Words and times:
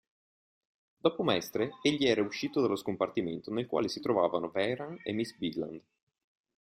Dopo 0.97 1.21
Mestre 1.21 1.73
egli 1.83 2.07
era 2.07 2.23
uscito 2.23 2.59
dallo 2.59 2.75
scompartimento 2.75 3.53
nel 3.53 3.67
quale 3.67 3.87
si 3.87 3.99
trovavano 3.99 4.49
Vehrehan 4.49 4.99
e 5.03 5.11
miss 5.11 5.37
Bigland. 5.37 5.79